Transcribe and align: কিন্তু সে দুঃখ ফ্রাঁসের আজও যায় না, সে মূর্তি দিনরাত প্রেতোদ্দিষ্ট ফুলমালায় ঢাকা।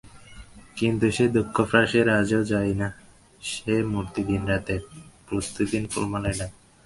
কিন্তু 0.77 1.05
সে 1.15 1.25
দুঃখ 1.35 1.55
ফ্রাঁসের 1.69 2.07
আজও 2.19 2.41
যায় 2.51 2.73
না, 2.81 2.87
সে 3.41 3.73
মূর্তি 3.91 4.21
দিনরাত 4.29 4.67
প্রেতোদ্দিষ্ট 5.25 5.85
ফুলমালায় 5.93 6.37
ঢাকা। 6.39 6.55